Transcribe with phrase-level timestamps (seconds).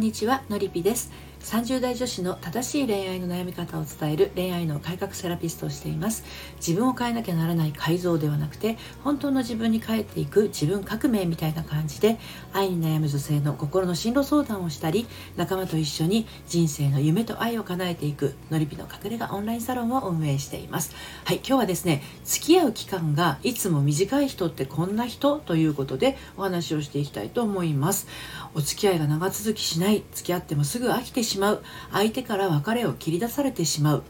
[0.00, 1.12] んにちはのりぴです。
[1.40, 6.22] 30代女子の正しい恋愛の悩み方を伝える恋愛の改革セラピストをしています。
[6.56, 12.18] 自分を変えなきゃならない改造ではなくて本当の自分に帰っていく自分革命みたいな感じで
[12.52, 15.06] 愛に悩む女性の心の進路相談をしたり
[15.36, 20.94] 仲間と一緒に人生の夢と愛を叶えていくのりぴの隠れ家オンラインサロンを運営しています。
[21.24, 28.06] はい今日はですね付き合う期間がいつも短い人ってこんな人ということでお話をしていきたいと思います。
[28.54, 31.62] お付き合いが長続きしない付き合ってもすぐ飽きてしまう。
[31.92, 34.02] 相手から別れを切り出されてしまう。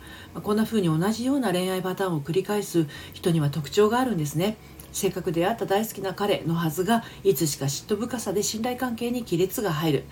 [0.43, 2.87] こんな風に同じような恋愛パターンを繰り返す。
[3.13, 4.57] 人には特徴があるんですね。
[4.93, 10.05] せっかく出会った大好きな彼のはずがいつしか嫉妬深さで信頼関係に亀裂が入る。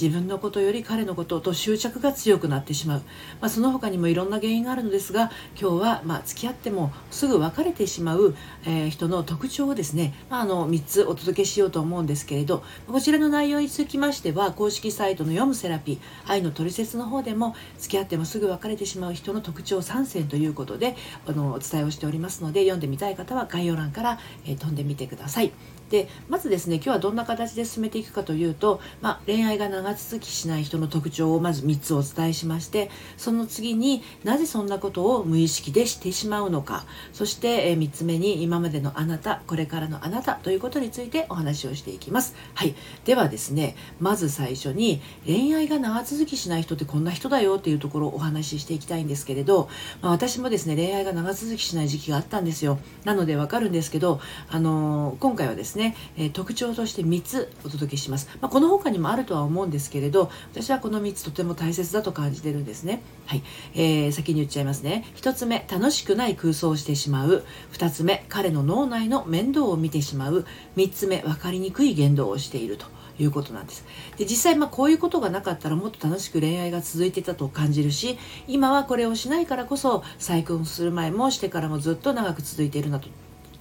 [0.00, 3.02] 自分のことより彼のことと執着が強くなってしまう、
[3.40, 8.34] まあ、その他にもいろんな原因があるのですが今日はまあ付き合ってもすぐ別れてしまう、
[8.64, 20.96] えー、人の特徴をですね、まあ、あの3つお届けしようと思うんですけれどこちらの内容につきましては公式サイトの読むセラピー愛のトリセツの方でも付き合ってもすぐ別れてしまう人の特徴3選ということで
[21.26, 25.52] あのお伝えをしておりますので読んでみたい方は概要欄から、えー、飛んでみてください。
[25.92, 36.86] でまずですね今日はどんな形で進めていくかというと、まあ、恋愛が長続きしない人の特徴をまず3つお伝えしましてその次になぜそんなことを無意識でしてしまうのか。
[37.12, 42.34] そして、3つ目に今までのあなたこれからのあなたということについてお話をしていきます。
[42.54, 49.68] はい、ではですねまず最初に恋愛が長続きしない人ってこんな人だよっていうところをお話ししていきたいんですけれど、
[50.00, 52.78] まあ、私もですね恋愛が長続きしない時期があったんですよ。
[53.04, 63.02] なのでわかるんですけど、あの、今回はですねね、え、特徴として3つお届けします、まあ、この他にもあるとは思うんですけれど私はこの3つとても大切だと感じてるんですね。
[63.26, 63.42] はい、
[63.74, 65.04] えー、先に言っちゃいますね。
[65.16, 67.44] 1つ目楽しくない空想をしてしまう。
[67.72, 70.46] 2つ目彼の脳内の面倒を見てしまう。
[70.76, 72.76] 3つ目分かりにくい言動をしている。
[72.76, 72.86] と
[73.18, 73.84] いうことなんです。
[74.16, 83.08] で実際まあこういうことがなかったらもっと楽しく恋愛が続いてたと感じるし今はこれをしないからこそ再婚する前もしてからもずっと長く続いているなと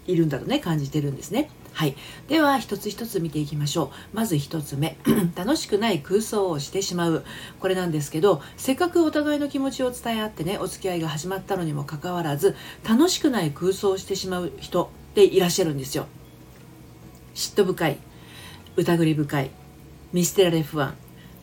[0.07, 1.49] いるんだとね感じてるんですね。
[1.73, 1.95] はい、
[2.27, 4.15] では一つ一つ見ていきましょう。
[4.15, 4.97] まず1つ目。
[5.35, 7.23] 楽しくない空想をしてしまう。
[7.59, 12.55] これなんですけどせっかくお互いの気持ちを伝え合ってねお付き合いが始まったのにもかかわらず
[12.87, 16.07] 楽しくない空想をしてしまう人っていらっしゃるんですよ。
[17.33, 17.97] 嫉妬深い
[18.75, 19.51] 疑り深い
[20.13, 20.95] 見捨てられ不安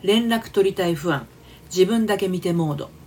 [0.03, 1.27] 連絡取りたい不安
[1.65, 2.98] 自分だけ見てモード。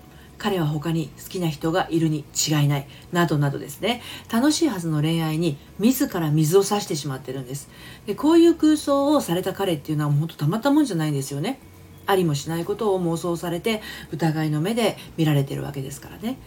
[0.43, 2.89] 彼は他に好きな人がいるに違いない。
[3.13, 4.03] などなどですね。
[4.29, 7.69] 楽しいはずの恋愛に自ら水を差してしまってるんです。
[8.07, 11.61] でこういう空想をされた彼っていうのは本当たまったもんじゃないんですよね。
[12.07, 16.39] ありもしないことを妄想されて疑いの目で見られてるわけですからね。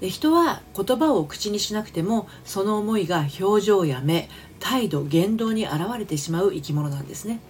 [0.00, 4.30] で人は言葉を口にしなくてもその思いが表情や目
[4.60, 7.40] 態度言動に現れてしまう生き物なんですね。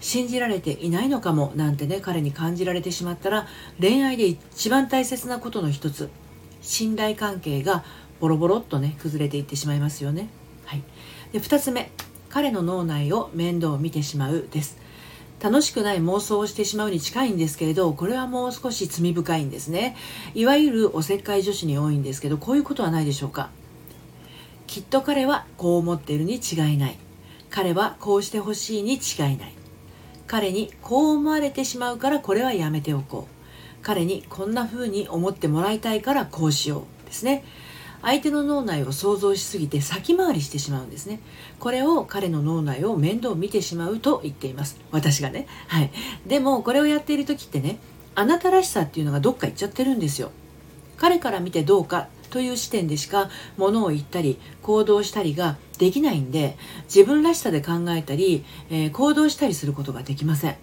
[0.00, 3.46] 信じられていないのかもなんてね彼に感じられてしまったら
[3.78, 6.08] 恋愛で一番大切なことの一つ
[6.62, 7.84] 信頼関係が
[8.18, 10.28] ボロボロっとね崩れていってしまいますよね。
[10.64, 10.82] はい、
[11.32, 11.90] で2つ目
[12.28, 14.78] 彼の脳内を面倒を見てしまうです。
[15.42, 19.96] 楽しくない妄想をしてしまうに近いんですけれどこれはもう少し罪深いんですね。
[20.34, 23.50] いわゆるおせっかい女子に多いんですけどこういうことはないでしょうか。
[24.66, 26.96] きっと彼はこう思っているに違いない。
[27.48, 28.98] 彼はこうしてほしいに違
[29.32, 29.59] いない。
[30.30, 33.84] 彼にこう思われてしまうからこれはやめておこう。
[33.84, 37.42] 彼にこんな風に思ってもらいたいからこうしようですね。
[38.00, 41.18] 相手の脳内を想像しすぎて先回りしてしまうんですね。
[41.58, 44.78] これを彼の脳内を面倒見てしまうと言っています。
[44.92, 45.48] 私がね。
[45.66, 45.90] はい。
[46.28, 47.78] でもこれをやっている時ってね
[48.14, 50.30] あなたらしさっていうのがどっか行っちゃってるんですよ。
[50.96, 60.56] 彼から見てどうかという視点でしかものを言ったり行動したりができないんで自分らしさで考えたり、えー、行動したりすることができません。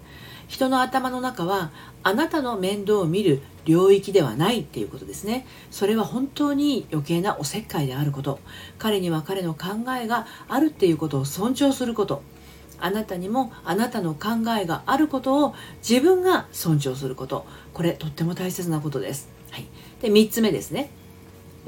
[0.47, 1.71] 人の頭の中は
[2.03, 5.45] あなたの面倒を見る領域ではないっていうことですね。
[5.71, 8.39] それは本当に余計なおせっかいであること。
[8.77, 9.67] 彼には彼の考
[10.01, 12.23] えがあるっていうことを尊重すること。
[12.79, 15.55] あなたにもあなたの考えがあることを
[15.87, 17.45] 自分が尊重すること。
[17.73, 19.67] これとっても大切なことです、はい、
[20.01, 20.89] で3つ目ですね。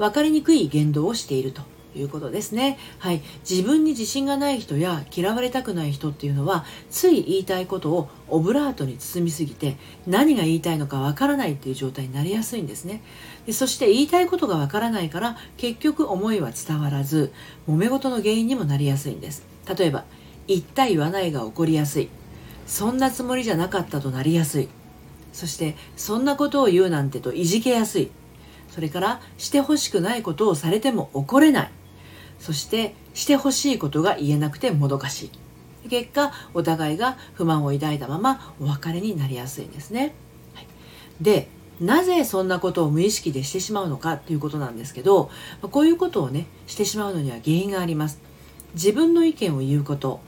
[0.00, 1.60] 分かりにくい言動をしていると
[1.94, 2.78] いうことですね。
[2.98, 3.20] はい。
[3.48, 9.76] 自分に自信がない人や嫌われたくない人っていうのは、つい言いたいことをオブラートに包みすぎて、
[10.06, 13.02] 何が言いたいのかわからないっていう状態になりやすいんですね。
[13.44, 17.30] でそして言いたいことがわからないから、結局思いは伝わらず、
[17.68, 19.44] 揉め事の原因にもなりやすいんです。
[19.78, 20.04] 例えば、
[20.46, 22.08] 言った言わないが起こりやすい。
[22.66, 24.68] そんなつもりじゃなかったとなりやすい。
[25.34, 28.10] そして、そんなことを言うなんてといじけやすい。
[28.70, 31.70] それからしてほしくないことをされても怒れない。
[32.38, 35.30] そしてしてほしいことが言えなくてもどかし
[35.84, 35.88] い。
[35.88, 40.14] 結果お互いが不満を抱いたままお別れになりやすいんですね。
[40.54, 40.66] はい、
[41.20, 41.48] で
[41.80, 45.30] なぜそんなことを無意識でしてしまうのかということなんですけど
[45.62, 48.20] こういうことをねしてしまうのには原因があります。
[48.74, 50.20] 自分の意見を言うこと。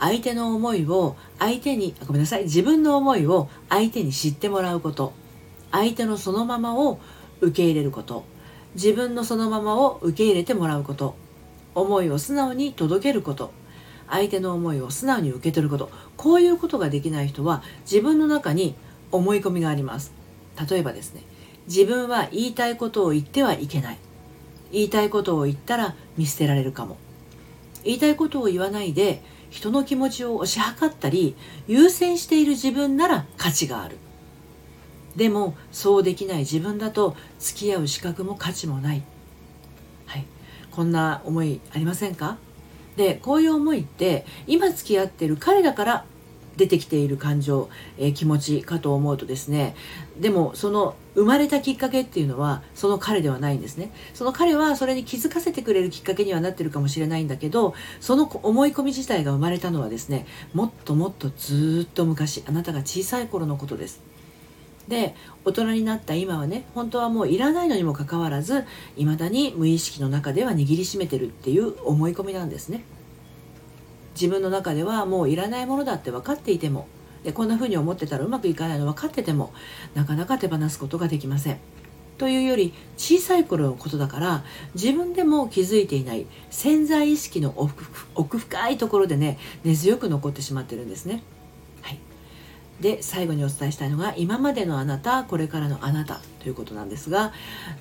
[0.00, 2.44] 相手の思いを相手にごめんなさい。
[2.44, 5.12] 自分の思いを相手に知ってもらうこと。
[5.72, 7.00] 相手のそのままを
[7.40, 8.24] 受け入れること。
[8.74, 11.14] 自分のそのままを受け入れてもらうこと。
[11.74, 13.52] 思いを素直に届けること。
[14.08, 15.90] 相手の思いを素直に受け取ること。
[16.16, 18.74] こういうことができない人は自分の中に
[19.12, 20.12] 思い込みがあります。
[20.68, 21.22] 例えばですね。
[21.66, 23.98] 自分は言いたいことを言ってはいけない。
[24.72, 26.96] 言いたいことを言ったら見捨てられるかも。
[27.84, 31.36] 言いたいことを言わないで人の気持ちを推し量ったり
[31.66, 33.96] 優先している自分なら価値がある。
[35.18, 39.02] でもそうできない自分だと付き合う資格も価値もない、
[40.06, 40.24] はい、
[40.70, 42.38] こんな思いありませんか？
[42.96, 46.04] でこういう思いって今付き合ってる彼だから
[46.56, 47.68] 出てきている感情、
[47.98, 49.76] えー、気持ちかと思うとですね
[50.18, 53.92] でもその生まれたきっかけっていうのはその彼ではないんですね。
[54.14, 62.44] その彼はそれに気づかせてくれるきっかけにはなってるかもしれないんだけどその思い込み自体が生まれたのはですねもっともっとずっと昔。
[62.46, 64.00] あなたが小さい頃のことです。
[64.88, 65.14] で
[65.44, 68.64] 大人になった今はね本当はもういらないのにもかかわらず
[68.96, 72.82] 未だに無意識の中では握りしめてるっていう思い込みなんですね。
[74.14, 76.88] 自分の中ではもういらないものだって分かっていても
[77.22, 79.52] でこんな風に思ってたらうまくいかないの分かってても
[79.94, 81.58] なかなか手放すことができません。
[82.16, 84.44] というより小さい頃のことだから
[84.74, 87.54] 自分でも気づいていない潜在意識の
[88.16, 91.22] 奥深いところでね根強く残ってしまってるんですね。
[92.80, 97.32] で最後にお伝えしたいのが今までのあなたこれからのあなたということなんですが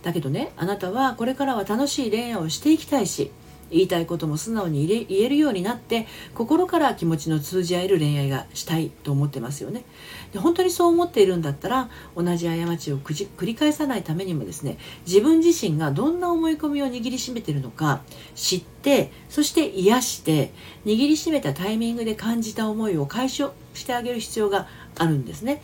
[0.04, 3.32] だけどねあなたはこれからは楽しい恋愛をしていきたいし
[3.70, 9.84] 言いたいことも素直に言えるようになって心から気持ちの通じ合える恋愛がしたいと思ってますよね。
[10.32, 18.02] で本当にそう思っているんだったら同じ過ちを繰り返さないためにもですね自分自身がどんな思い込みを握りしめているのか
[18.36, 20.52] 知ってそして癒して
[20.86, 24.68] 握りしめたタイミングで感じた思いを解消してあげる必要が
[24.98, 25.62] あるんですね。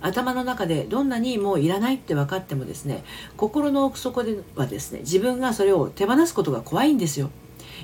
[0.00, 3.02] 頭の中でどんなにもういらないって分かってもですね
[3.38, 7.30] 心の奥底ではですね自分がそれを手放すことが怖いんですよ。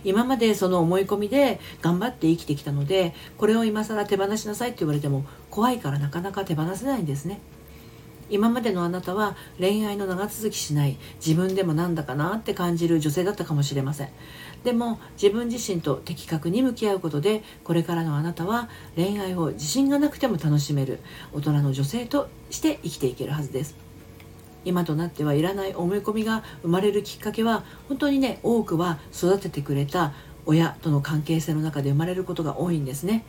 [0.05, 7.41] 今までその思い込みで頑張って生きてきたのでこれを今更手放しなさいって言われても怖いからなかなか手放せないんですね。
[8.31, 10.97] 今までのあなたは恋愛の長続きしない。
[11.25, 14.09] 自分でもなんだかなって感じる女性だったかもしれません。
[14.65, 21.01] でも自分自身と的確に向き合うことでこれからのあなたは恋愛を自信がなくても楽しめる。
[21.33, 23.75] 大人の女性として生きていけるはずです。
[24.65, 30.13] 今となってはいらない思い込みが生まれるきっかけは本当にね多くは育ててくれた
[30.45, 33.25] 親との関係性の中で生まれることが多いんですね。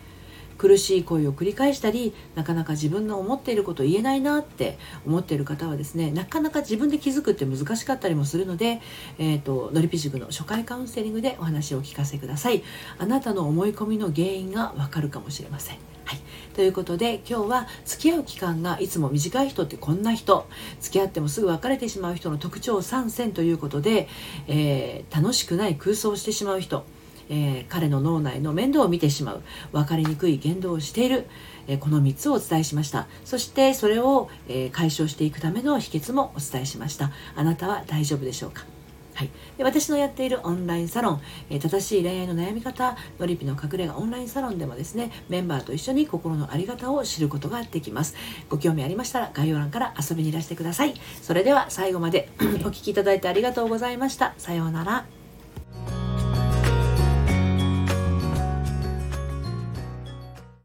[0.62, 4.78] 苦しい恋を繰り返したりなかなか自分の思っていること言えないなって
[5.08, 8.80] 思っている方はですねなかなか自分で気づくって難しかったりもするので、
[9.18, 12.62] えーと、のりぴ塾の初回カウンセリングでお話をお聞かせください。
[13.00, 15.78] あなたの思い込みの原因がわかるかもしれません。
[16.06, 16.20] はい、
[16.54, 20.48] ということで今日は付き合う期間がいつも短い人ってこんな人。
[20.80, 24.08] 付き合ってもすぐ別れてしまう人の特徴3選ということで、
[24.48, 26.86] えー、楽しくない空想をしてしまう人。
[27.30, 31.28] えー、彼の脳内の面倒を見てしまう分かりにくい言動をしている、
[31.68, 33.08] えー、この3つをお伝えしました。
[33.26, 37.12] そしてそれを、えー、解消していくための秘訣もお伝えしました。
[37.36, 38.66] あなたは大丈夫でしょうか？
[39.14, 48.16] はい、で私のやっているオンラインサロン、えー、正しい恋愛の悩み方のりぴの隠れ家オンラインサロンでもですねメンバーと一緒に心の在り方を知ることができます。
[48.50, 50.94] ご興味ありましたら概要欄から遊びにいらしてください。
[51.22, 52.30] それでは最後まで
[52.66, 54.34] お聴きいただいてありがとうございました。
[54.38, 55.21] さようなら。